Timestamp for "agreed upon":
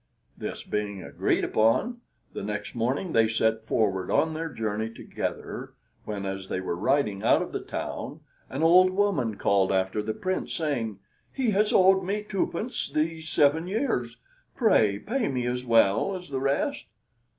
1.03-2.01